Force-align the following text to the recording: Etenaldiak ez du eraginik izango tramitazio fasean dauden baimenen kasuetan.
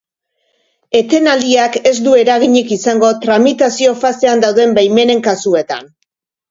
Etenaldiak 0.99 1.77
ez 1.91 1.93
du 2.07 2.15
eraginik 2.23 2.73
izango 2.79 3.13
tramitazio 3.27 3.95
fasean 4.07 4.43
dauden 4.49 4.79
baimenen 4.81 5.27
kasuetan. 5.33 5.97